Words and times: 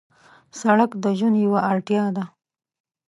سړک 0.59 0.91
د 1.03 1.05
ژوند 1.17 1.35
یو 1.43 1.55
اړتیا 1.71 2.05
ده. 2.15 2.23